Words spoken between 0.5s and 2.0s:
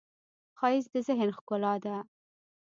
ښایست د ذهن ښکلا ده